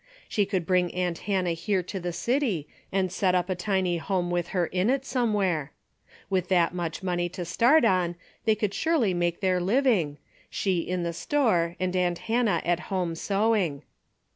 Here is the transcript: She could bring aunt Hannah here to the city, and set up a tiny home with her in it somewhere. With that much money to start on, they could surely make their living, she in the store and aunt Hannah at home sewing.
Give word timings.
She 0.27 0.47
could 0.47 0.65
bring 0.65 0.91
aunt 0.95 1.19
Hannah 1.29 1.51
here 1.51 1.83
to 1.83 1.99
the 1.99 2.11
city, 2.11 2.67
and 2.91 3.11
set 3.11 3.35
up 3.35 3.51
a 3.51 3.55
tiny 3.55 3.97
home 3.99 4.31
with 4.31 4.47
her 4.47 4.65
in 4.65 4.89
it 4.89 5.05
somewhere. 5.05 5.73
With 6.27 6.47
that 6.47 6.73
much 6.73 7.03
money 7.03 7.29
to 7.29 7.45
start 7.45 7.85
on, 7.85 8.15
they 8.45 8.55
could 8.55 8.73
surely 8.73 9.13
make 9.13 9.41
their 9.41 9.59
living, 9.61 10.17
she 10.49 10.79
in 10.79 11.03
the 11.03 11.13
store 11.13 11.75
and 11.79 11.95
aunt 11.95 12.17
Hannah 12.31 12.63
at 12.65 12.79
home 12.89 13.13
sewing. 13.13 13.83